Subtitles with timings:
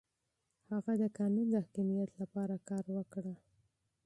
[0.71, 3.25] هغه د قانون د حاکميت لپاره کار وکړ.